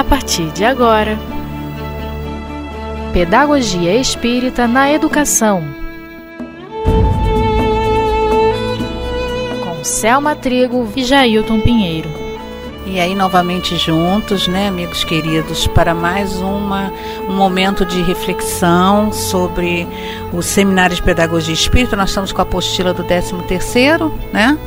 [0.00, 1.18] a partir de agora.
[3.12, 5.62] Pedagogia Espírita na Educação.
[9.62, 12.08] Com Selma Trigo e Jailton Pinheiro.
[12.86, 16.90] E aí, novamente juntos, né, amigos queridos, para mais uma,
[17.28, 19.86] um momento de reflexão sobre
[20.32, 21.94] o Seminário de Pedagogia Espírita.
[21.94, 24.58] Nós estamos com a apostila do 13 terceiro, né?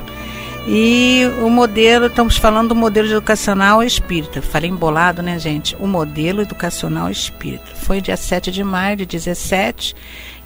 [0.66, 4.41] E o modelo, estamos falando do modelo educacional espírita.
[4.41, 5.76] Falei embolado, né, gente?
[5.77, 7.76] O modelo educacional espírita.
[7.76, 9.94] Foi dia 7 de maio de 17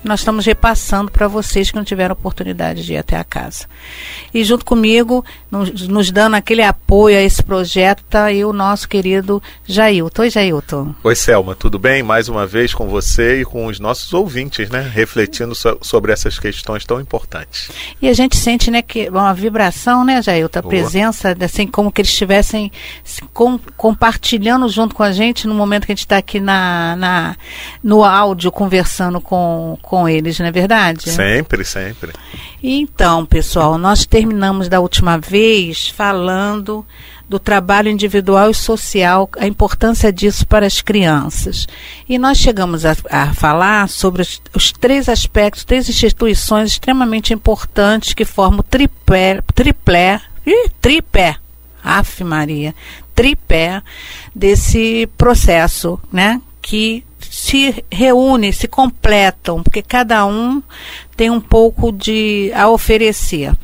[0.04, 3.66] nós estamos repassando para vocês que não tiveram oportunidade de ir até a casa.
[4.34, 8.88] E junto comigo, nos, nos dando aquele apoio a esse projeto, está aí o nosso
[8.88, 10.22] querido Jailton.
[10.22, 10.96] Oi, Jailton.
[11.04, 12.04] Oi, Selma, tudo bem?
[12.04, 14.82] Mais uma vez com você e com os nossos ouvintes, né?
[14.82, 17.70] Refletindo so, sobre essas questões tão importantes.
[18.02, 20.60] E a gente sente, né, que uma vibração, né, Jailton?
[20.60, 20.70] A Boa.
[20.70, 22.72] presença, assim, como que eles estivessem
[23.34, 27.36] com, compartilhando junto com a gente no momento que a gente está aqui na, na,
[27.84, 31.10] no áudio conversando com com eles, não é verdade?
[31.10, 32.12] Sempre, sempre.
[32.62, 36.86] Então, pessoal, nós terminamos da última vez falando
[37.30, 41.68] do trabalho individual e social, a importância disso para as crianças.
[42.08, 48.14] E nós chegamos a, a falar sobre os, os, três aspectos, três instituições extremamente importantes
[48.14, 51.38] que formam o tripé, triplé, ih, tripé,
[51.84, 52.74] af Maria,
[53.14, 53.82] tripé
[54.34, 56.42] desse processo, né?
[56.62, 57.04] Que
[57.38, 60.62] se reúnem, se completam, porque cada um
[61.16, 63.56] tem um pouco de a oferecer.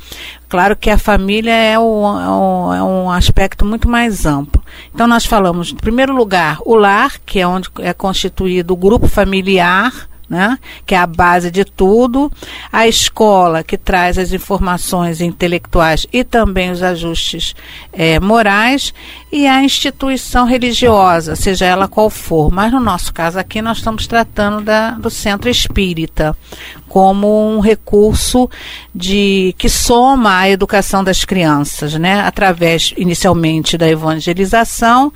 [0.47, 4.63] Claro que a família é, o, é, é um aspecto muito mais amplo.
[4.94, 9.07] Então nós falamos, em primeiro lugar, o lar, que é onde é constituído o grupo
[9.07, 10.57] familiar, né?
[10.85, 12.31] que é a base de tudo,
[12.71, 17.55] a escola, que traz as informações intelectuais e também os ajustes
[17.91, 18.94] é, morais,
[19.31, 22.51] e a instituição religiosa, seja ela qual for.
[22.51, 26.35] Mas no nosso caso aqui, nós estamos tratando da, do centro espírita
[26.88, 28.47] como um recurso
[28.94, 32.22] de que soma a educação das crianças, né?
[32.22, 35.12] através inicialmente da evangelização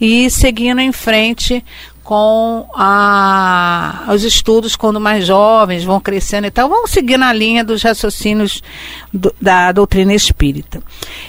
[0.00, 1.64] e seguindo em frente
[2.02, 7.64] com a, os estudos quando mais jovens vão crescendo e tal, vão seguir na linha
[7.64, 8.62] dos raciocínios
[9.12, 10.82] do, da doutrina espírita.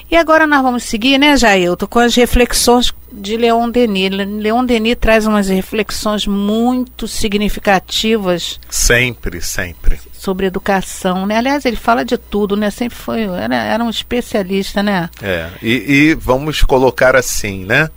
[0.10, 4.10] E agora nós vamos seguir, né, Jailton, com as reflexões de Leon Denis.
[4.10, 8.60] Leon Denis traz umas reflexões muito significativas.
[8.70, 10.00] Sempre, sempre.
[10.12, 11.38] Sobre educação, né?
[11.38, 12.72] Aliás, ele fala de tudo, né?
[12.72, 15.10] Sempre foi, era, era um especialista, né?
[15.22, 17.90] É, e, e vamos colocar assim, né?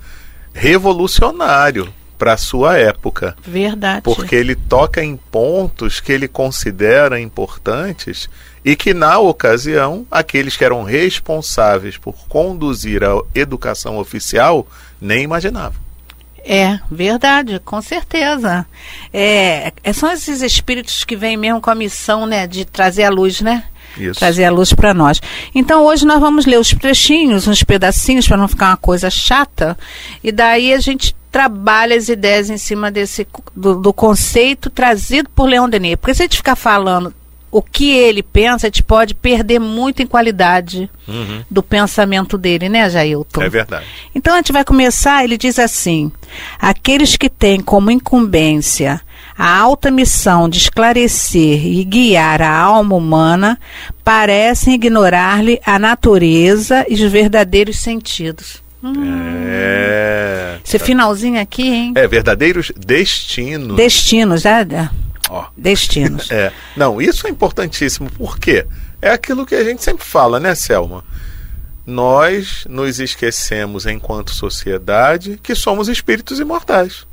[0.53, 3.37] Revolucionário para a sua época.
[3.47, 4.03] Verdade.
[4.03, 8.29] Porque ele toca em pontos que ele considera importantes
[8.65, 14.67] e que, na ocasião, aqueles que eram responsáveis por conduzir a educação oficial
[15.01, 15.87] nem imaginavam.
[16.49, 18.65] É, verdade, com certeza.
[19.13, 23.11] É, é, são esses espíritos que vêm mesmo com a missão, né, de trazer a
[23.11, 23.65] luz, né?
[23.99, 24.21] Isso.
[24.21, 25.21] Trazer a luz para nós.
[25.55, 29.77] Então hoje nós vamos ler os trechinhos, uns pedacinhos, para não ficar uma coisa chata,
[30.23, 35.45] e daí a gente trabalha as ideias em cima desse do, do conceito trazido por
[35.45, 35.97] Leon Denis.
[35.97, 37.13] Porque se a gente ficar falando
[37.51, 41.45] o que ele pensa, a gente pode perder muito em qualidade uhum.
[41.51, 43.43] do pensamento dele, né, Jailton?
[43.43, 43.85] É verdade.
[44.15, 46.11] Então a gente vai começar, ele diz assim:
[46.59, 49.03] aqueles que têm como incumbência
[49.37, 53.61] a alta missão de esclarecer e guiar a alma humana
[54.03, 58.65] parecem ignorar-lhe a natureza e os verdadeiros sentidos.
[58.83, 60.59] É.
[60.65, 61.93] Esse finalzinho aqui, hein?
[61.97, 63.77] É, verdadeiros destinos.
[63.77, 64.91] Destinos, é.
[65.31, 65.47] Ó.
[65.57, 66.31] Destinos.
[66.33, 66.53] É.
[66.77, 68.11] Não, isso é importantíssimo.
[68.11, 68.67] Por quê?
[69.01, 71.05] É aquilo que a gente sempre fala, né, Selma?
[71.87, 77.07] Nós nos esquecemos, enquanto sociedade, que somos espíritos imortais.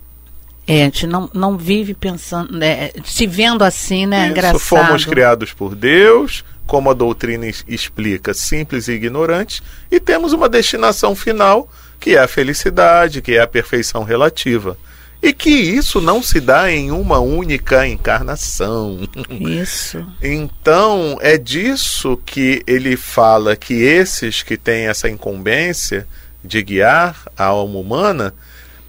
[0.66, 4.24] É, a gente não, não vive pensando, né, se vendo assim, né?
[4.24, 4.60] Isso, engraçado.
[4.60, 9.62] Fomos criados por Deus, como a doutrina explica, simples e ignorantes,
[9.92, 14.78] e temos uma destinação final, que é a felicidade, que é a perfeição relativa.
[15.22, 19.08] E que isso não se dá em uma única encarnação.
[19.30, 20.06] Isso.
[20.22, 26.06] então, é disso que ele fala que esses que têm essa incumbência
[26.44, 28.34] de guiar a alma humana,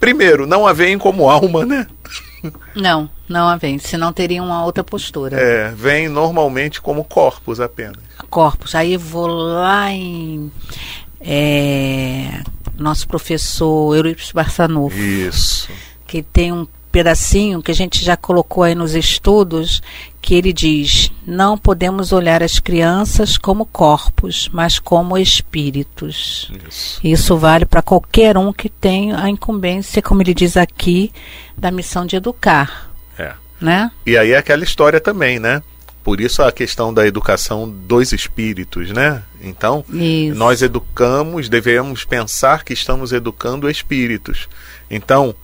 [0.00, 1.87] primeiro, não a veem como alma, né?
[2.75, 5.38] Não, não a vem, senão teria uma outra postura.
[5.38, 8.03] É, vem normalmente como corpos apenas.
[8.29, 8.75] Corpos.
[8.75, 10.50] Aí vou lá em
[11.21, 12.43] é,
[12.76, 14.97] nosso professor Eurípides Barçanufo.
[14.97, 15.71] Isso.
[16.06, 19.82] Que tem um pedacinho que a gente já colocou aí nos estudos,
[20.23, 26.53] que ele diz: não podemos olhar as crianças como corpos, mas como espíritos.
[26.69, 31.11] Isso, Isso vale para qualquer um que tenha a incumbência, como ele diz aqui,
[31.56, 32.94] da missão de educar.
[33.60, 33.90] Né?
[34.04, 35.62] E aí é aquela história também, né?
[36.04, 39.22] Por isso a questão da educação dos espíritos, né?
[39.40, 40.36] Então, isso.
[40.36, 44.46] nós educamos, devemos pensar que estamos educando espíritos.
[44.90, 45.34] Então,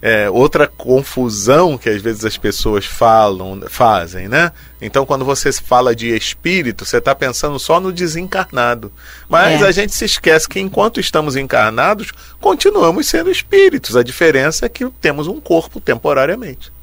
[0.00, 4.52] é, outra confusão que às vezes as pessoas falam, fazem, né?
[4.80, 8.90] Então, quando você fala de espírito, você está pensando só no desencarnado.
[9.28, 9.66] Mas é.
[9.66, 12.10] a gente se esquece que enquanto estamos encarnados,
[12.40, 13.96] continuamos sendo espíritos.
[13.96, 16.74] A diferença é que temos um corpo temporariamente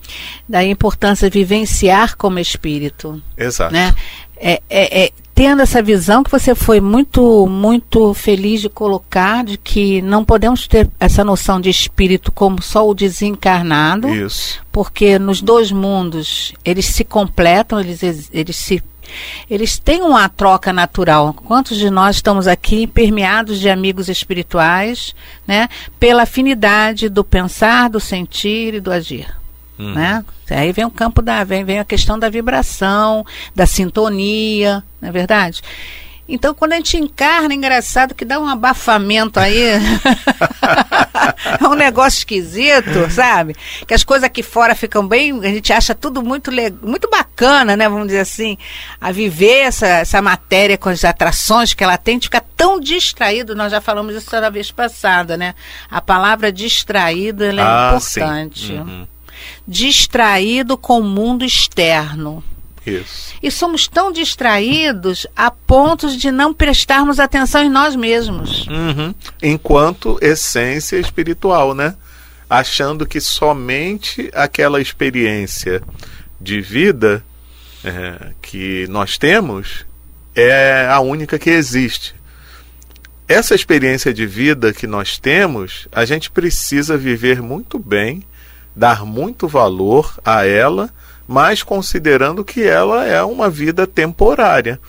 [0.47, 3.21] da importância de vivenciar como espírito.
[3.37, 3.73] Exato.
[3.73, 3.93] Né?
[4.35, 9.57] É, é, é, tendo essa visão que você foi muito, muito feliz de colocar, de
[9.57, 14.09] que não podemos ter essa noção de espírito como só o desencarnado.
[14.09, 14.61] Isso.
[14.71, 18.83] Porque nos dois mundos eles se completam, eles, eles se
[19.49, 21.33] eles têm uma troca natural.
[21.33, 25.13] Quantos de nós estamos aqui permeados de amigos espirituais,
[25.47, 25.67] né?
[25.99, 29.27] Pela afinidade do pensar, do sentir e do agir.
[29.83, 29.93] Uhum.
[29.93, 30.25] Né?
[30.49, 31.43] Aí vem o campo da.
[31.43, 33.25] Vem, vem a questão da vibração,
[33.55, 35.61] da sintonia, não é verdade?
[36.27, 39.59] Então, quando a gente encarna, é engraçado que dá um abafamento aí.
[41.61, 43.55] é um negócio esquisito, sabe?
[43.85, 45.37] Que as coisas aqui fora ficam bem.
[45.39, 46.49] A gente acha tudo muito,
[46.81, 47.89] muito bacana, né?
[47.89, 48.57] Vamos dizer assim.
[49.01, 53.53] A viver essa, essa matéria com as atrações que ela tem, de ficar tão distraído.
[53.53, 55.53] Nós já falamos isso na vez passada, né?
[55.91, 58.71] A palavra distraído é ah, importante.
[58.71, 59.12] Uhum
[59.67, 62.43] distraído com o mundo externo.
[62.85, 63.33] Isso.
[63.41, 68.67] E somos tão distraídos a ponto de não prestarmos atenção em nós mesmos.
[68.67, 69.15] Uhum.
[69.41, 71.95] Enquanto essência espiritual, né?
[72.49, 75.81] Achando que somente aquela experiência
[76.39, 77.23] de vida
[77.83, 79.85] é, que nós temos
[80.35, 82.13] é a única que existe.
[83.27, 88.23] Essa experiência de vida que nós temos, a gente precisa viver muito bem
[88.75, 90.89] dar muito valor a ela,
[91.27, 94.79] mas considerando que ela é uma vida temporária.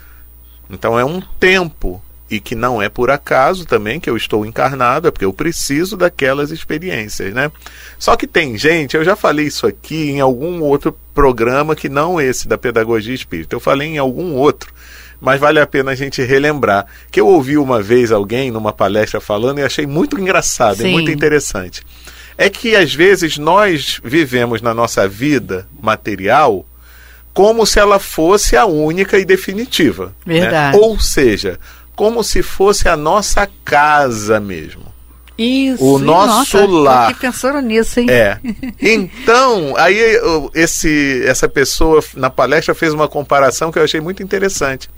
[0.69, 5.07] Então é um tempo e que não é por acaso também que eu estou encarnado,
[5.07, 7.53] é porque eu preciso daquelas experiências, né?
[7.99, 12.21] Só que tem gente, eu já falei isso aqui em algum outro programa que não
[12.21, 14.73] esse da pedagogia espírita, eu falei em algum outro,
[15.21, 19.21] mas vale a pena a gente relembrar que eu ouvi uma vez alguém numa palestra
[19.21, 20.89] falando e achei muito engraçado Sim.
[20.89, 21.85] e muito interessante
[22.37, 26.67] é que às vezes nós vivemos na nossa vida material
[27.33, 30.15] como se ela fosse a única e definitiva.
[30.25, 30.41] Né?
[30.41, 30.77] Verdade.
[30.77, 30.83] Né?
[30.83, 31.59] Ou seja,
[31.97, 34.95] como se fosse a nossa casa mesmo.
[35.37, 35.85] Isso.
[35.85, 37.13] O nosso nossa, lar.
[37.13, 38.07] Que pensando nisso, hein?
[38.09, 38.39] É.
[38.81, 39.99] Então, aí
[40.55, 44.89] esse, essa pessoa na palestra fez uma comparação que eu achei muito interessante.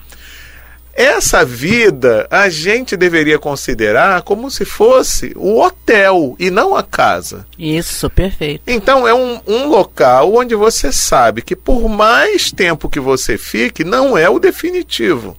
[0.96, 7.46] Essa vida a gente deveria considerar como se fosse o hotel e não a casa.
[7.58, 8.62] Isso, perfeito.
[8.66, 13.84] Então é um, um local onde você sabe que por mais tempo que você fique,
[13.84, 15.36] não é o definitivo.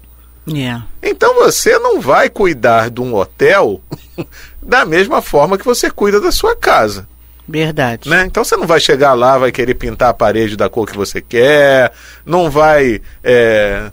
[0.48, 0.86] Yeah.
[1.01, 3.81] Então você não vai cuidar de um hotel
[4.62, 7.07] da mesma forma que você cuida da sua casa.
[7.48, 8.09] Verdade.
[8.09, 8.25] Né?
[8.25, 11.21] Então você não vai chegar lá, vai querer pintar a parede da cor que você
[11.21, 11.92] quer,
[12.25, 13.89] não vai é,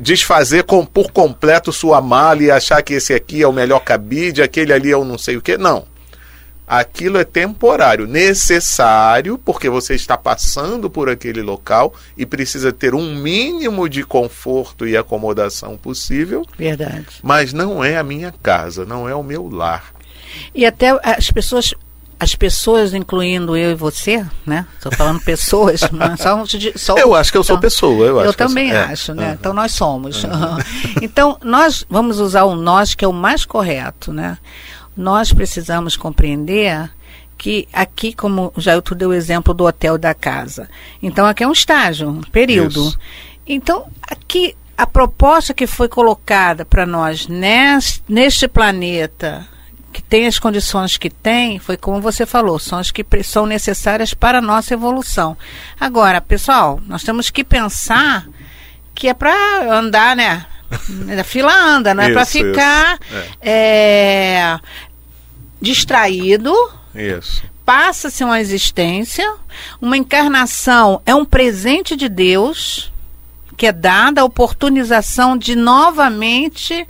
[0.00, 4.42] desfazer com, por completo sua mala e achar que esse aqui é o melhor cabide,
[4.42, 5.58] aquele ali é o não sei o que.
[5.58, 5.84] Não.
[6.66, 13.14] Aquilo é temporário, necessário, porque você está passando por aquele local e precisa ter um
[13.14, 16.46] mínimo de conforto e acomodação possível.
[16.56, 17.06] Verdade.
[17.22, 19.92] Mas não é a minha casa, não é o meu lar.
[20.54, 21.74] E até as pessoas
[22.24, 24.66] as pessoas, incluindo eu e você, né?
[24.76, 28.06] Estou falando pessoas, mas só, só, Eu acho que eu sou então, pessoa.
[28.06, 29.28] Eu, eu acho também eu acho, né?
[29.28, 29.34] Uhum.
[29.34, 30.24] Então nós somos.
[30.24, 30.56] Uhum.
[31.02, 34.38] então nós vamos usar o nós que é o mais correto, né?
[34.96, 36.90] Nós precisamos compreender
[37.36, 40.68] que aqui, como o Jailton deu o exemplo do hotel da casa.
[41.02, 42.88] Então aqui é um estágio, um período.
[42.88, 42.98] Isso.
[43.46, 49.46] Então aqui a proposta que foi colocada para nós neste, neste planeta
[49.94, 54.12] que tem as condições que tem, foi como você falou, são as que são necessárias
[54.12, 55.36] para a nossa evolução.
[55.78, 58.26] Agora, pessoal, nós temos que pensar
[58.92, 60.46] que é para andar, né?
[61.16, 62.98] A fila anda, não é para ficar
[63.40, 64.58] é.
[64.60, 64.60] É,
[65.60, 66.52] distraído.
[66.92, 67.44] Isso.
[67.64, 69.32] Passa-se uma existência,
[69.80, 72.92] uma encarnação é um presente de Deus
[73.56, 76.84] que é dada a oportunização de novamente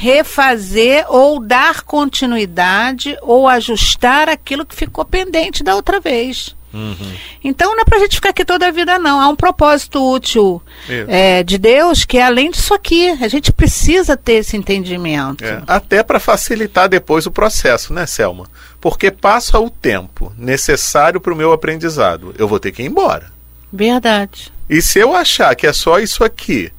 [0.00, 6.56] refazer ou dar continuidade ou ajustar aquilo que ficou pendente da outra vez.
[6.72, 7.12] Uhum.
[7.44, 9.20] Então não é pra gente ficar aqui toda a vida, não.
[9.20, 13.10] Há um propósito útil é, de Deus que é além disso aqui.
[13.10, 15.44] A gente precisa ter esse entendimento.
[15.44, 18.48] É, até para facilitar depois o processo, né, Selma?
[18.80, 22.34] Porque passa o tempo necessário para o meu aprendizado.
[22.38, 23.30] Eu vou ter que ir embora.
[23.70, 24.50] Verdade.
[24.66, 26.72] E se eu achar que é só isso aqui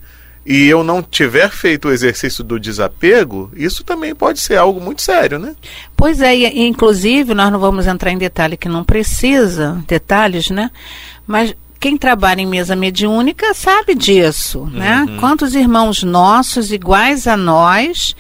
[0.46, 5.02] e eu não tiver feito o exercício do desapego, isso também pode ser algo muito
[5.02, 5.56] sério, né?
[5.96, 10.72] Pois é, e, inclusive nós não vamos entrar em detalhe que não precisa, detalhes, né?
[11.28, 15.06] Mas quem trabalha em mesa mediúnica sabe disso, né?
[15.20, 18.16] Quantos irmãos nossos iguais a nós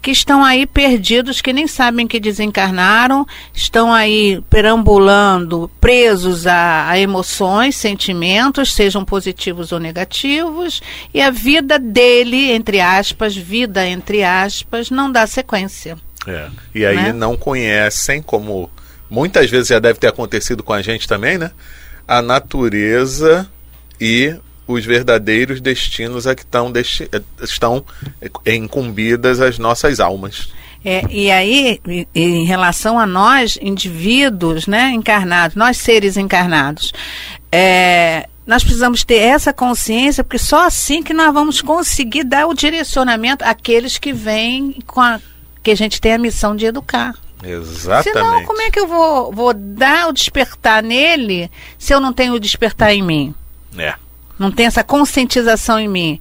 [0.00, 6.98] que estão aí perdidos, que nem sabem que desencarnaram, estão aí perambulando, presos a, a,
[6.98, 10.80] emoções, sentimentos, sejam positivos ou negativos,
[11.12, 15.96] e a vida dele, entre aspas, vida entre aspas, não dá sequência.
[16.26, 16.48] É.
[16.74, 17.12] E aí Né?
[17.12, 18.70] não conhecem, como
[19.10, 21.50] muitas vezes já deve ter acontecido com a gente também, né?
[22.06, 23.48] A natureza
[24.00, 24.34] e
[24.68, 27.84] os verdadeiros destinos a que estão, desti- eh, estão
[28.46, 30.52] incumbidas as nossas almas.
[30.84, 31.80] É, e aí,
[32.14, 36.92] em relação a nós, indivíduos né, encarnados, nós seres encarnados,
[37.50, 42.54] é, nós precisamos ter essa consciência, porque só assim que nós vamos conseguir dar o
[42.54, 45.20] direcionamento àqueles que vêm com a.
[45.62, 47.14] que a gente tem a missão de educar.
[47.42, 48.12] Exatamente.
[48.12, 52.34] Senão, como é que eu vou, vou dar o despertar nele se eu não tenho
[52.34, 53.34] o despertar em mim?
[53.76, 53.94] É.
[54.38, 56.20] Não tem essa conscientização em mim.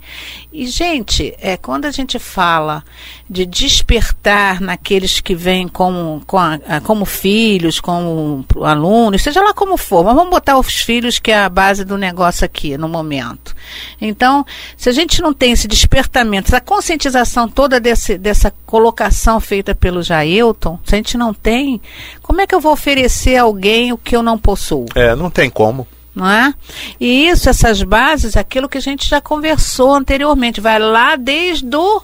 [0.52, 2.84] E, gente, é, quando a gente fala
[3.30, 9.78] de despertar naqueles que vêm como, com a- como filhos, como alunos, seja lá como
[9.78, 13.56] for, mas vamos botar os filhos que é a base do negócio aqui no momento.
[14.02, 14.46] Então,
[14.76, 20.02] se a gente não tem esse despertamento, essa conscientização toda desse, dessa colocação feita pelo
[20.02, 21.80] Jailton, se a gente não tem,
[22.24, 24.86] como é que eu vou oferecer a alguém o que eu não possuo?
[24.96, 25.86] É, não tem como.
[26.18, 26.54] Não é?
[27.00, 32.02] E isso, essas bases, aquilo que a gente já conversou anteriormente, vai lá desde do,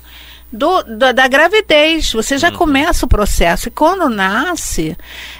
[0.51, 3.67] do, da, da gravidez, você já começa o processo.
[3.67, 4.95] E quando nasce,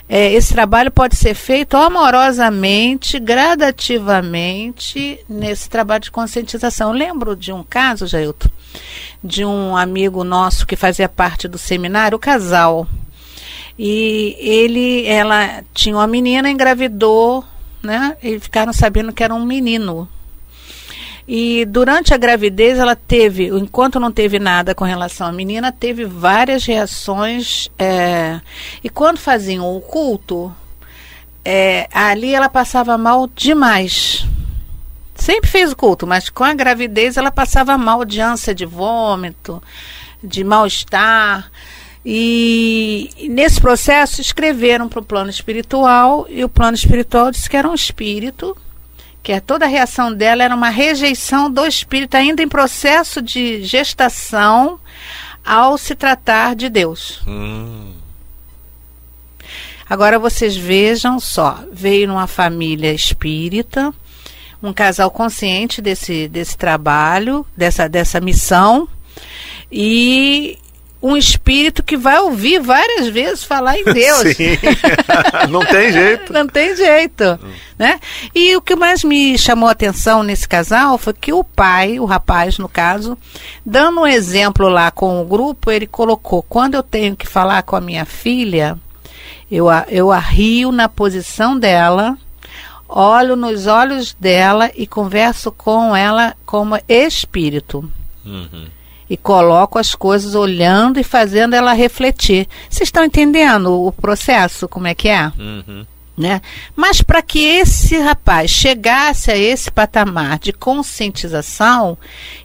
[0.09, 6.89] é, esse trabalho pode ser feito amorosamente, gradativamente, nesse trabalho de conscientização.
[6.89, 8.49] Eu lembro de um caso, Jailton,
[9.23, 12.87] de um amigo nosso que fazia parte do seminário, o casal.
[13.77, 17.43] E ele, ela tinha uma menina, engravidou,
[17.83, 18.17] né?
[18.23, 20.07] E ficaram sabendo que era um menino.
[21.27, 26.05] E durante a gravidez ela teve, enquanto não teve nada com relação à menina, teve
[26.05, 27.69] várias reações.
[27.77, 28.41] é,
[28.83, 30.53] e quando faziam o culto,
[31.45, 34.25] é, ali ela passava mal demais.
[35.15, 39.63] Sempre fez o culto, mas com a gravidez ela passava mal de ânsia de vômito,
[40.21, 41.49] de mal-estar.
[42.05, 47.69] E, nesse processo escreveram para o plano espiritual e o plano espiritual disse que era
[47.69, 48.57] um espírito,
[49.21, 53.63] que é toda a reação dela era uma rejeição do espírito ainda em processo de
[53.63, 54.79] gestação
[55.45, 57.21] ao se tratar de Deus.
[57.25, 57.93] Hum,
[59.89, 63.93] Agora vocês vejam só, veio numa família espírita,
[64.61, 68.87] um casal consciente desse, desse trabalho, dessa, dessa missão,
[69.71, 70.57] e
[71.05, 74.37] um espírito que vai ouvir várias vezes falar em Deus.
[74.37, 74.57] Sim.
[75.51, 76.31] não tem jeito.
[76.31, 77.37] Não tem jeito,
[77.77, 77.99] né?
[78.33, 82.05] E o que mais me chamou a atenção nesse casal foi que o pai, o
[82.05, 83.17] rapaz no caso,
[83.65, 87.75] dando um exemplo lá com o grupo, ele colocou: quando eu tenho que falar com
[87.75, 88.77] a minha filha,
[89.51, 92.17] eu, a- eu arrio na posição dela,
[92.87, 97.83] olho nos olhos dela e converso com ela como espírito.
[98.25, 98.67] Uhum.
[99.13, 102.47] E coloco as coisas olhando e fazendo ela refletir.
[102.67, 105.31] Vocês estão entendendo o processo, como é que é?
[105.37, 105.85] Uhum.
[106.17, 106.41] né?
[106.75, 111.95] Mas para que esse rapaz chegasse a esse patamar de conscientização,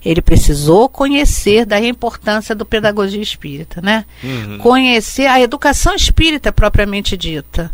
[0.05, 4.05] ele precisou conhecer da importância do pedagogia espírita, né?
[4.23, 4.59] Uhum.
[4.59, 7.73] Conhecer a educação espírita propriamente dita.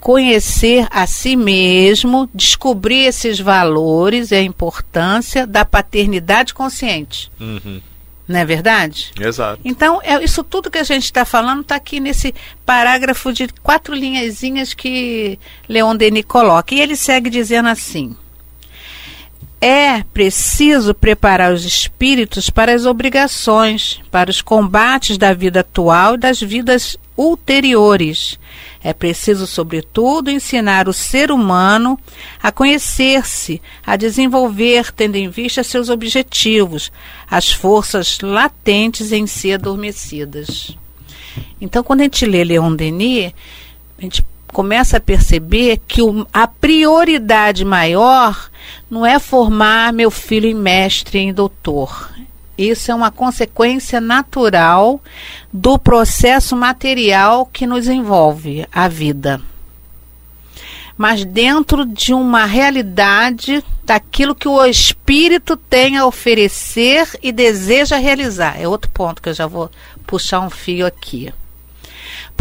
[0.00, 7.30] Conhecer a si mesmo, descobrir esses valores e a importância da paternidade consciente.
[7.38, 7.82] Uhum.
[8.30, 9.10] Não é verdade?
[9.20, 9.60] Exato.
[9.64, 12.32] Então, é, isso tudo que a gente está falando está aqui nesse
[12.64, 15.36] parágrafo de quatro linhazinhas que
[15.68, 16.72] Leon Denis coloca.
[16.72, 18.16] E ele segue dizendo assim:
[19.60, 26.18] É preciso preparar os espíritos para as obrigações, para os combates da vida atual e
[26.18, 28.38] das vidas ulteriores.
[28.82, 31.98] É preciso, sobretudo, ensinar o ser humano
[32.42, 36.90] a conhecer-se, a desenvolver, tendo em vista seus objetivos,
[37.30, 40.74] as forças latentes em si adormecidas.
[41.60, 43.32] Então, quando a gente lê Leon Denis,
[43.98, 46.00] a gente começa a perceber que
[46.32, 48.50] a prioridade maior
[48.90, 52.10] não é formar meu filho em mestre, em doutor.
[52.60, 55.00] Isso é uma consequência natural
[55.50, 59.40] do processo material que nos envolve, a vida.
[60.94, 68.60] Mas dentro de uma realidade daquilo que o espírito tem a oferecer e deseja realizar.
[68.60, 69.70] É outro ponto que eu já vou
[70.06, 71.32] puxar um fio aqui.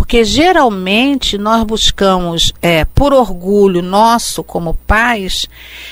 [0.10, 5.48] Porque geralmente nós buscamos, é, por orgulho nosso como pais,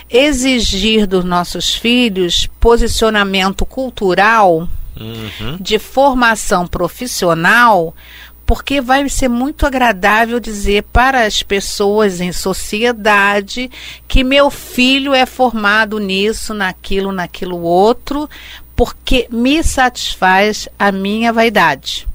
[0.09, 4.67] exigir dos nossos filhos posicionamento cultural,
[4.99, 5.57] uhum.
[5.59, 7.95] de formação profissional,
[8.43, 13.69] porque vai ser muito agradável dizer para as pessoas em sociedade
[14.07, 18.27] que meu filho é formado nisso, naquilo, naquilo outro,
[18.75, 22.07] porque me satisfaz a minha vaidade.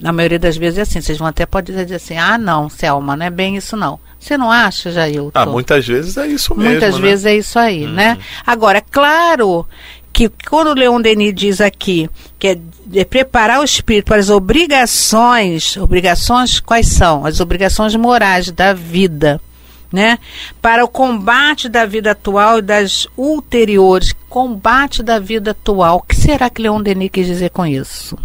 [0.00, 1.00] Na maioria das vezes é assim.
[1.00, 4.00] Vocês vão até poder dizer assim: ah, não, Selma, não é bem isso não.
[4.18, 5.30] Você não acha, Jailton?
[5.34, 6.70] Ah, muitas vezes é isso mesmo.
[6.70, 7.00] Muitas né?
[7.00, 7.92] vezes é isso aí, uhum.
[7.92, 8.18] né?
[8.46, 9.66] Agora, é claro
[10.12, 12.58] que quando o Leon Denis diz aqui que é,
[12.94, 17.24] é, preparar o espírito para as obrigações, obrigações quais são?
[17.24, 19.40] As obrigações morais da vida,
[19.90, 20.18] né?
[20.60, 25.96] Para o combate da vida atual e das ulteriores, combate da vida atual.
[25.96, 28.18] O que será que Leon Denis quis dizer com isso?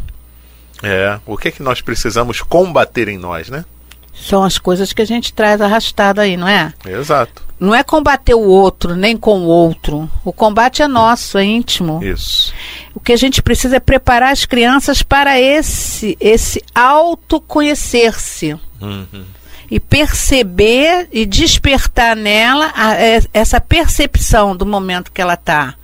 [0.84, 3.66] É, o que é que nós precisamos combater em nós, né?
[4.14, 6.74] São as coisas que a gente traz arrastado aí, não é?
[6.86, 7.44] Exato.
[7.60, 10.10] Não é combater o outro, nem com o outro.
[10.24, 12.04] O combate é nosso, é íntimo.
[12.04, 12.54] Isso.
[12.94, 18.58] O que a gente precisa é preparar as crianças para esse, esse autoconhecer-se.
[18.82, 19.26] Uhum.
[19.70, 25.76] E perceber e despertar nela a, a, é, essa percepção do momento que ela está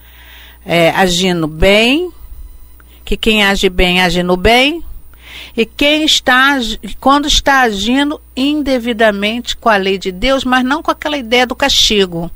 [0.66, 2.12] é, agindo bem,
[3.12, 4.82] que quem age bem age no bem,
[5.58, 6.58] e quem está,
[6.98, 11.54] quando está agindo indevidamente com a lei de Deus, mas não com aquela ideia do
[11.54, 12.32] castigo.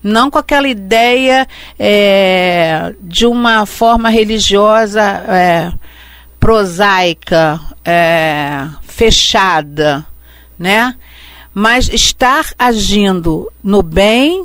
[0.00, 5.72] Não com aquela ideia é, de uma forma religiosa é,
[6.38, 10.06] prosaica, é, fechada,
[10.56, 10.94] né?
[11.52, 14.44] Mas estar agindo no bem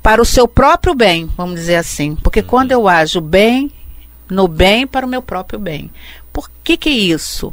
[0.00, 2.14] para o seu próprio bem, vamos dizer assim.
[2.14, 3.72] Porque quando eu ajo bem,
[4.30, 5.90] no bem para o meu próprio bem.
[6.32, 7.52] Por que que isso?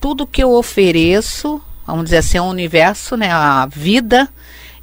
[0.00, 4.28] Tudo que eu ofereço, vamos dizer assim, ao universo, né, a vida,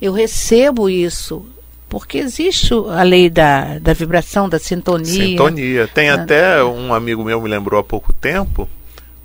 [0.01, 1.45] eu recebo isso
[1.89, 5.05] porque existe a lei da, da vibração, da sintonia.
[5.07, 5.87] Sintonia.
[5.87, 8.69] Tem ah, até um amigo meu me lembrou há pouco tempo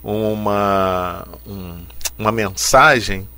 [0.03, 1.77] uma, um,
[2.19, 3.29] uma mensagem,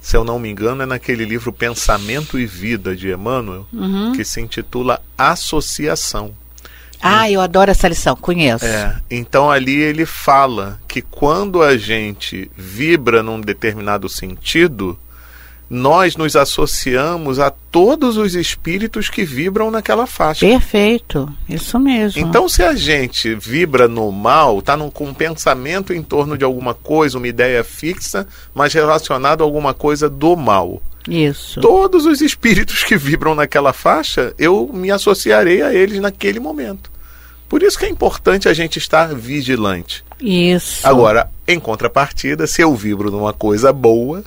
[0.00, 4.12] se eu não me engano, é naquele livro Pensamento e Vida de Emmanuel, uhum.
[4.12, 6.34] que se intitula Associação.
[7.00, 8.64] Ah, eu adoro essa lição, conheço.
[8.64, 14.98] É, então ali ele fala que quando a gente vibra num determinado sentido,
[15.68, 20.46] nós nos associamos a todos os espíritos que vibram naquela faixa.
[20.46, 22.20] Perfeito, isso mesmo.
[22.20, 26.72] Então, se a gente vibra no mal, está com um pensamento em torno de alguma
[26.72, 30.80] coisa, uma ideia fixa, mas relacionado a alguma coisa do mal.
[31.08, 31.60] Isso.
[31.60, 36.90] Todos os espíritos que vibram naquela faixa, eu me associarei a eles naquele momento.
[37.48, 40.04] Por isso que é importante a gente estar vigilante.
[40.20, 40.86] Isso.
[40.86, 44.24] Agora, em contrapartida, se eu vibro numa coisa boa,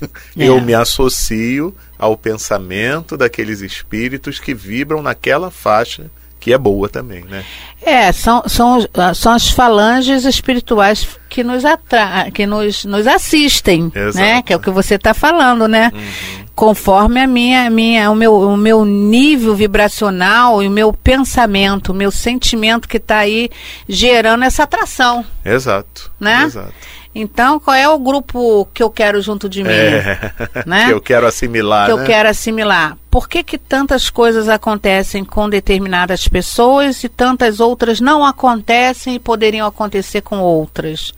[0.02, 0.08] é.
[0.36, 6.10] eu me associo ao pensamento daqueles espíritos que vibram naquela faixa
[6.42, 7.44] que é boa também, né?
[7.80, 8.78] É, são, são,
[9.14, 14.18] são as falanges espirituais que nos atra que nos, nos assistem, Exato.
[14.18, 14.42] né?
[14.42, 15.92] Que é o que você está falando, né?
[15.94, 16.44] Uhum.
[16.52, 21.94] Conforme a minha, minha, o, meu, o meu nível vibracional e o meu pensamento, o
[21.94, 23.48] meu sentimento que está aí
[23.88, 25.24] gerando essa atração.
[25.44, 26.10] Exato.
[26.18, 26.42] Né?
[26.42, 26.74] Exato.
[27.14, 29.70] Então, qual é o grupo que eu quero junto de mim?
[29.70, 30.32] É,
[30.64, 30.86] né?
[30.88, 31.86] que eu quero assimilar.
[31.86, 32.02] Que né?
[32.02, 32.96] eu quero assimilar.
[33.10, 39.18] Por que, que tantas coisas acontecem com determinadas pessoas e tantas outras não acontecem e
[39.18, 41.12] poderiam acontecer com outras?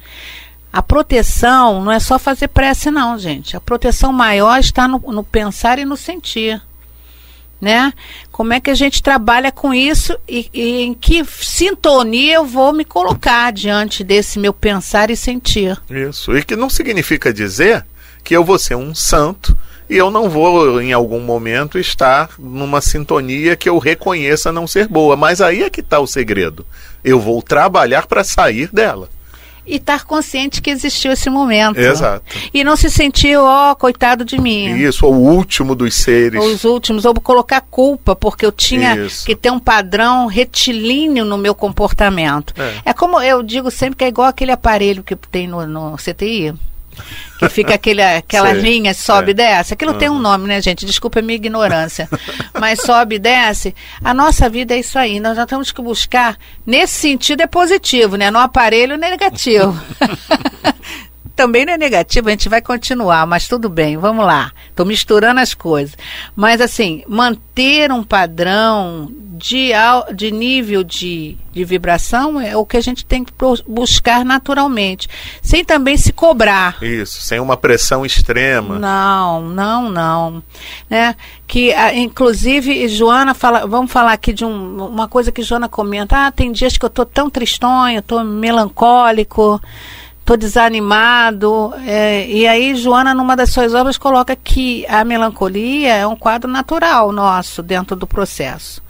[0.73, 3.57] A proteção não é só fazer prece, não, gente.
[3.57, 6.61] A proteção maior está no, no pensar e no sentir
[7.65, 7.93] né?
[8.31, 12.73] Como é que a gente trabalha com isso e, e, em que sintonia eu vou
[12.73, 15.81] me colocar diante desse meu pensar e sentir?
[15.91, 16.37] Isso.
[16.37, 17.85] E que não significa dizer
[18.23, 19.57] que eu vou ser um santo
[19.89, 24.87] e eu não vou em algum momento estar numa sintonia que eu reconheça não ser
[24.87, 25.17] boa.
[25.17, 26.67] Mas aí é que está o segredo.
[27.03, 29.09] Eu vou trabalhar para sair dela
[29.67, 31.79] e estar consciente que existiu esse momento.
[31.79, 32.25] Exato.
[32.53, 34.77] E não se sentir, ó, oh, coitado de mim.
[34.77, 36.43] Isso, ou o último dos seres.
[36.43, 39.25] Os últimos, ou colocar culpa, porque eu tinha Isso.
[39.25, 42.55] que ter um padrão retilíneo no meu comportamento.
[42.57, 42.91] É.
[42.91, 42.93] é.
[42.93, 46.55] como eu digo sempre que é igual aquele aparelho que tem no, no CTI.
[47.39, 48.61] Que fica aquele, aquela Sei.
[48.61, 49.35] linha, sobe e É.
[49.35, 49.75] desce.
[49.75, 50.87] Aquilo tem um nome, né, gente?
[50.87, 52.09] Desculpa a minha ignorância.
[52.59, 53.75] Mas sobe e desce.
[54.03, 55.21] A nossa vida é isso aí.
[55.21, 56.37] Nós já temos que buscar.
[56.67, 58.31] Nesse sentido é positivo, né?
[58.31, 59.79] No aparelho negativo.
[61.37, 64.53] Também não é negativo, a gente vai continuar, mas tudo bem, vamos lá.
[64.71, 65.97] Estou misturando as coisas.
[66.37, 69.73] Mas, assim, manter um padrão de,
[70.15, 73.33] de nível de, de vibração é o que a gente tem que
[73.67, 75.09] buscar naturalmente,
[75.43, 76.77] sem também se cobrar.
[76.81, 78.79] Isso, sem uma pressão extrema.
[78.79, 80.43] Não, não, não.
[80.89, 81.17] Né?
[81.49, 86.27] Que, ah, inclusive, Joana fala, vamos falar aqui de um- uma coisa que Joana comenta.
[86.27, 89.61] Ah, tem dias que eu estou tão tristonho, estou melancólico,
[90.25, 91.73] estou desanimado.
[91.87, 96.51] é, e aí, Joana, numa das suas obras, coloca que a melancolia é um quadro
[96.51, 98.83] natural nosso dentro do processo.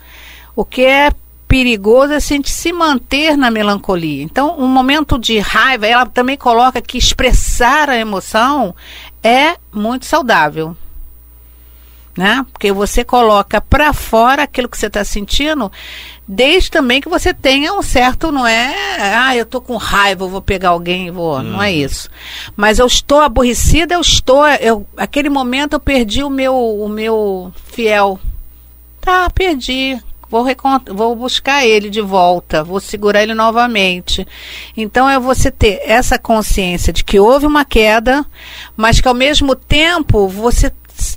[0.55, 1.11] O que é
[1.49, 4.23] perigoso é a gente se manter na melancolia.
[4.23, 8.75] Então, um momento de raiva, ela também coloca que expressar a emoção
[9.23, 10.77] é muito saudável.
[12.16, 12.46] Né?
[12.53, 15.72] Porque você coloca para fora aquilo que você está sentindo,
[16.29, 18.72] desde também que você tenha um certo, não é,
[19.16, 22.09] ah, eu tô com raiva, eu vou pegar alguém vou, não é isso.
[22.57, 27.53] Mas eu estou aborrecida, eu estou, eu, aquele momento eu perdi o meu, o meu
[27.66, 28.20] fiel.
[29.00, 30.00] Tá, perdi.
[30.31, 34.27] Vou, recon- vou buscar ele de volta, vou segurar ele novamente.
[34.77, 38.24] Então é você ter essa consciência de que houve uma queda,
[38.77, 40.72] mas que ao mesmo tempo você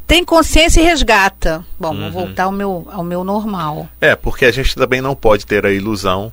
[0.05, 1.65] tem consciência e resgata.
[1.79, 3.87] Bom, vou voltar ao meu, ao meu normal.
[4.01, 6.31] É, porque a gente também não pode ter a ilusão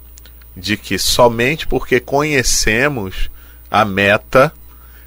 [0.56, 3.30] de que somente porque conhecemos
[3.70, 4.52] a meta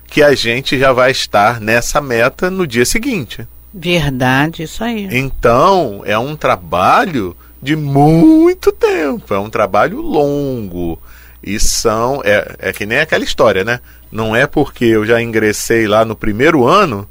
[0.08, 3.48] que a gente já vai estar nessa meta no dia seguinte.
[3.74, 5.08] Verdade, isso aí.
[5.12, 11.00] Então, é um trabalho de muito tempo, é um trabalho longo.
[11.44, 12.22] E são.
[12.24, 13.80] É, é que nem aquela história, né?
[14.12, 17.08] Não é porque eu já ingressei lá no primeiro ano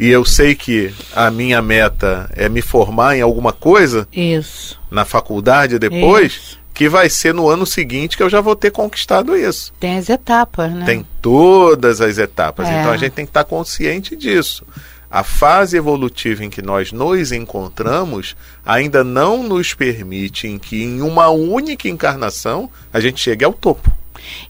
[0.00, 4.80] e eu sei que a minha meta é me formar em alguma coisa Isso.
[4.90, 6.58] na faculdade depois, Isso.
[6.72, 9.74] que vai ser no ano seguinte que eu já vou ter conquistado isso.
[9.78, 10.86] Tem as etapas, né?
[10.86, 12.66] Tem todas as etapas.
[12.66, 12.80] É.
[12.80, 14.64] Então a gente tem que estar consciente disso.
[15.10, 18.34] A fase evolutiva em que nós nos encontramos
[18.64, 23.92] ainda não nos permite em que em uma única encarnação a gente chegue ao topo.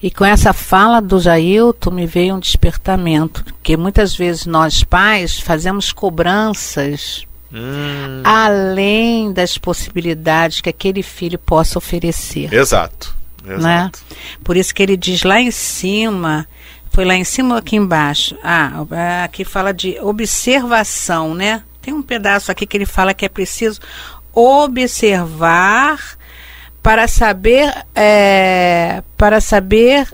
[0.03, 5.39] E com essa fala do Jailton me veio um despertamento, que muitas vezes nós pais
[5.39, 12.53] fazemos cobranças Hum, além das possibilidades que aquele filho possa oferecer.
[12.53, 13.15] exato.
[13.45, 13.57] né?
[13.57, 14.01] Exato.
[14.45, 16.47] Por isso que ele diz lá em cima,
[16.91, 18.37] foi lá em cima ou aqui embaixo?
[18.43, 18.85] Ah,
[19.25, 21.63] aqui fala de observação, né?
[21.83, 23.81] Tem um pedaço aqui que ele fala que é preciso
[24.33, 25.99] observar
[26.83, 30.07] para saber, é, para saber.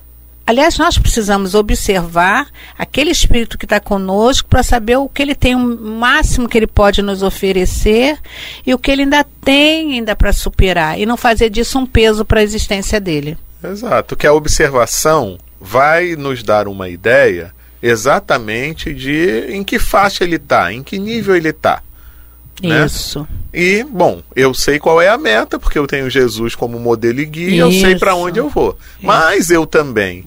[0.47, 2.49] Aliás, nós precisamos observar
[2.79, 6.69] aquele espírito que está conosco para saber o que ele tem, o máximo que ele
[6.69, 8.17] pode nos oferecer
[8.65, 12.25] e o que ele ainda tem ainda para superar e não fazer disso um peso
[12.25, 13.37] para a existência dele.
[13.63, 14.15] Exato.
[14.15, 17.53] Que a observação vai nos dar uma ideia
[17.83, 21.83] exatamente de em que faixa ele está, em que nível ele está.
[22.62, 22.87] Né?
[22.87, 23.27] Isso.
[23.53, 27.25] E, bom, eu sei qual é a meta, porque eu tenho Jesus como modelo e
[27.27, 28.21] guia, eu sei para Isso.
[28.21, 28.79] onde eu vou.
[29.01, 30.25] Mas eu também,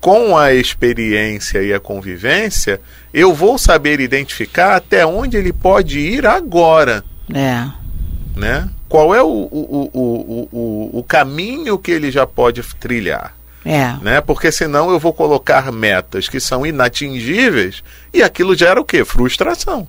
[0.00, 2.80] com a experiência e a convivência,
[3.12, 7.66] eu vou saber identificar até onde ele pode ir agora, É.
[8.36, 8.68] né?
[8.88, 13.94] Qual é o, o, o, o, o, o caminho que ele já pode trilhar, É.
[14.02, 14.20] né?
[14.20, 19.04] Porque senão eu vou colocar metas que são inatingíveis e aquilo gera o quê?
[19.04, 19.86] Frustração.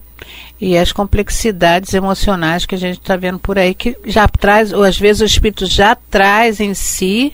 [0.59, 4.83] E as complexidades emocionais que a gente está vendo por aí, que já traz, ou
[4.83, 7.33] às vezes o espírito já traz em si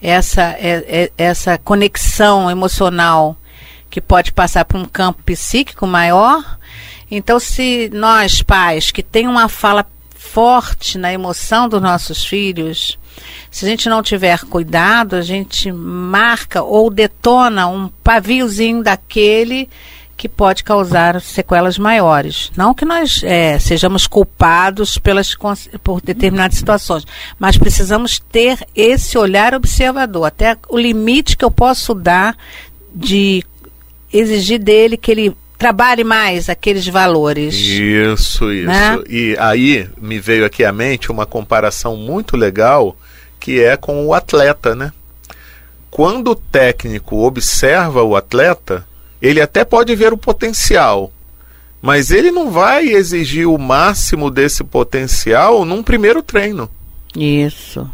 [0.00, 3.36] essa, é- é- essa conexão emocional
[3.90, 6.58] que pode passar para um campo psíquico maior.
[7.10, 12.98] Então, se nós, pais, que tem uma fala forte na emoção dos nossos filhos,
[13.50, 19.68] se a gente não tiver cuidado, a gente marca ou detona um paviozinho daquele
[20.16, 22.50] que pode causar sequelas maiores.
[22.56, 25.36] Não que nós eh, sejamos culpados pelas,
[25.84, 27.06] por determinadas situações,
[27.38, 32.36] mas precisamos ter esse olhar observador, até o limite que eu posso dar
[32.94, 33.44] de
[34.12, 37.54] exigir dele que ele trabalhe mais aqueles valores.
[37.54, 38.66] Isso, isso.
[38.66, 38.98] Né?
[39.08, 42.96] E aí me veio aqui à mente uma comparação muito legal
[43.38, 44.92] que é com o atleta, né?
[45.90, 48.86] Quando o técnico observa o atleta,
[49.20, 51.12] ele até pode ver o potencial,
[51.80, 56.68] mas ele não vai exigir o máximo desse potencial num primeiro treino.
[57.14, 57.88] Isso.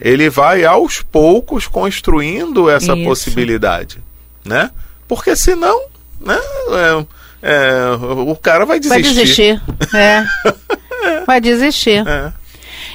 [0.00, 3.04] Ele vai aos poucos construindo essa Isso.
[3.04, 3.98] possibilidade,
[4.44, 4.70] né?
[5.06, 5.80] Porque senão,
[6.20, 6.38] né?
[6.70, 7.06] É,
[7.42, 7.90] é,
[8.26, 9.02] o cara vai desistir.
[9.02, 9.62] Vai desistir.
[9.94, 10.24] É.
[11.26, 12.06] vai desistir.
[12.06, 12.32] É.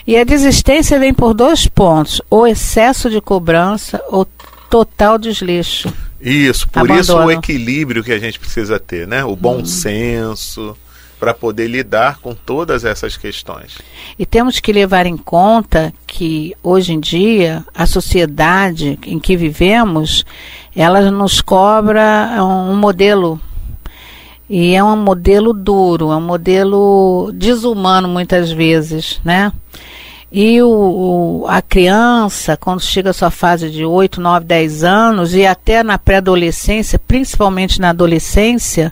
[0.05, 4.27] E a desistência vem por dois pontos: ou excesso de cobrança ou
[4.69, 5.91] total desleixo.
[6.23, 7.01] Isso, por Abandono.
[7.01, 9.25] isso o equilíbrio que a gente precisa ter, né?
[9.25, 10.77] O bom senso
[11.19, 13.77] para poder lidar com todas essas questões.
[14.17, 20.25] E temos que levar em conta que hoje em dia a sociedade em que vivemos,
[20.75, 23.39] ela nos cobra um modelo
[24.49, 29.51] e é um modelo duro, é um modelo desumano muitas vezes, né?
[30.35, 30.67] E o,
[31.43, 35.83] o- a criança, quando chega à sua fase de 8, 9, 10 anos, e até
[35.83, 38.91] na pré-adolescência, principalmente na adolescência,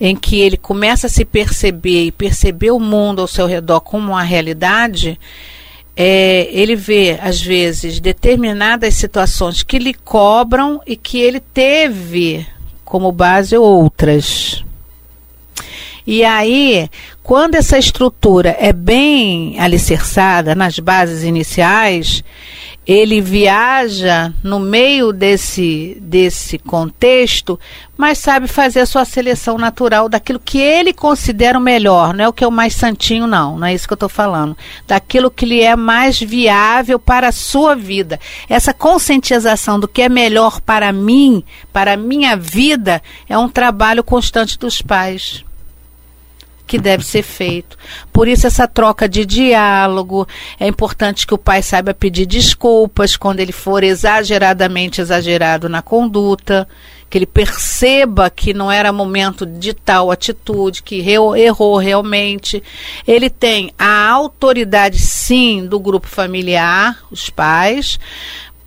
[0.00, 4.12] em que ele começa a se perceber e perceber o mundo ao seu redor como
[4.12, 5.20] uma realidade,
[5.94, 12.46] é, ele vê, às vezes, determinadas situações que lhe cobram e que ele teve
[12.82, 14.64] como base outras.
[16.06, 16.88] E aí,
[17.22, 22.24] quando essa estrutura é bem alicerçada nas bases iniciais,
[22.84, 27.58] ele viaja no meio desse, desse contexto,
[27.96, 32.28] mas sabe fazer a sua seleção natural daquilo que ele considera o melhor, não é
[32.28, 34.56] o que é o mais santinho, não, não é isso que eu estou falando.
[34.84, 38.18] Daquilo que lhe é mais viável para a sua vida.
[38.48, 44.02] Essa conscientização do que é melhor para mim, para a minha vida, é um trabalho
[44.02, 45.44] constante dos pais
[46.72, 47.76] que deve ser feito.
[48.10, 50.26] Por isso essa troca de diálogo,
[50.58, 56.66] é importante que o pai saiba pedir desculpas quando ele for exageradamente exagerado na conduta,
[57.10, 61.04] que ele perceba que não era momento de tal atitude, que
[61.36, 62.62] errou realmente.
[63.06, 68.00] Ele tem a autoridade sim do grupo familiar, os pais,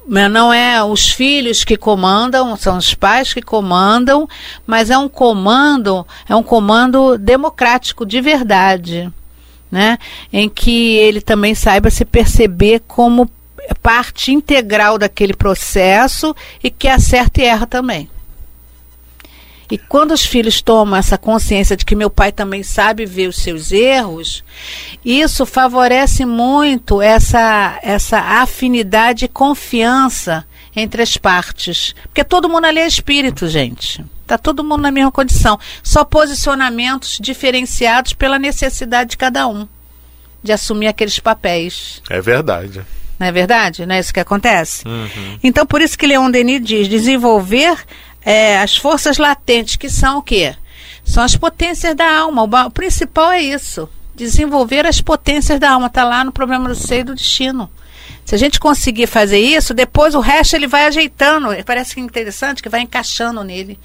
[0.08, 4.28] não é os filhos que comandam, são os pais que comandam,
[4.66, 9.12] mas é um comando, é um comando democrático de verdade,
[9.72, 9.98] né?
[10.32, 13.30] Em que ele também saiba se perceber como
[13.82, 18.10] parte integral daquele processo e que acerta e erra também.
[19.70, 23.38] E quando os filhos tomam essa consciência de que meu pai também sabe ver os
[23.38, 24.44] seus erros,
[25.04, 31.96] isso favorece muito essa, essa afinidade e confiança entre as partes.
[32.04, 34.04] Porque todo mundo ali é espírito, gente.
[34.22, 35.60] Está todo mundo na mesma condição.
[35.84, 39.68] Só posicionamentos diferenciados pela necessidade de cada um
[40.44, 42.02] de assumir aqueles papéis.
[42.10, 42.82] É verdade.
[43.20, 43.86] Não é verdade?
[43.86, 44.88] Não é isso que acontece?
[44.88, 45.40] Uhum.
[45.44, 47.78] Então, por isso que Leon Denis diz desenvolver
[48.26, 50.56] é, as forças latentes, que são o quê?
[51.06, 52.44] São as potências da alma.
[52.66, 53.88] O, principal é isso.
[54.16, 55.88] Desenvolver as potências da alma.
[55.88, 57.70] Está lá no problema do seio e do destino.
[58.26, 61.50] Se a gente conseguir fazer isso, depois o resto ele vai ajeitando.
[61.64, 63.80] Parece que é interessante que vai encaixando nele.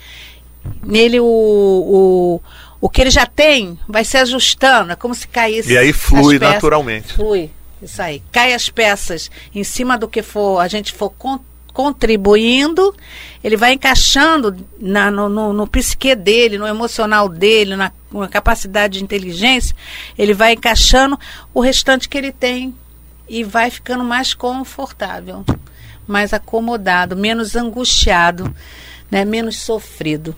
[0.83, 2.43] Nele o, o,
[2.81, 4.93] o que ele já tem vai se ajustando.
[4.93, 5.71] É como se caísse.
[5.71, 7.13] E aí flui naturalmente.
[7.13, 7.51] Flui.
[7.83, 8.23] Isso aí.
[8.33, 11.41] Cai as peças em cima do que for a gente for con-
[11.73, 12.95] contribuindo,
[13.43, 18.99] ele vai encaixando na, no, no, no psique dele, no emocional dele, na, na capacidade
[18.99, 19.75] de inteligência,
[20.19, 21.19] ele vai encaixando
[21.55, 22.75] o restante que ele tem
[23.29, 25.45] e vai ficando mais confortável,
[26.07, 28.55] mais acomodado, menos angustiado,
[29.11, 30.35] né, menos sofrido.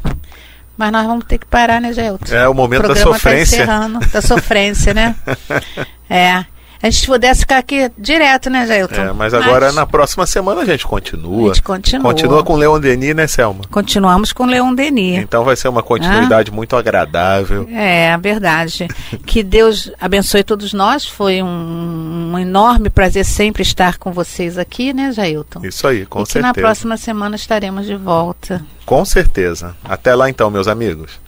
[0.76, 2.34] Mas nós vamos ter que parar, né, Gelton?
[2.34, 3.58] É o momento da programa sofrência.
[3.58, 5.16] Tá encerrando, da sofrência, né?
[6.08, 6.44] é.
[6.82, 8.94] A gente pudesse ficar aqui direto, né, Jailton?
[9.00, 11.52] É, mas agora na próxima semana a gente continua.
[11.52, 12.02] A gente continua.
[12.02, 13.62] Continua com Leon Denis, né, Selma?
[13.70, 15.18] Continuamos com Leon Denis.
[15.20, 17.68] Então vai ser uma continuidade muito agradável.
[17.70, 18.88] É, a verdade.
[19.24, 21.06] que Deus abençoe todos nós.
[21.06, 25.64] Foi um, um enorme prazer sempre estar com vocês aqui, né, Jailton?
[25.64, 26.66] Isso aí, com e que na certeza.
[26.66, 28.60] próxima semana estaremos de volta.
[28.84, 29.76] Com certeza.
[29.84, 31.21] Até lá então, meus amigos.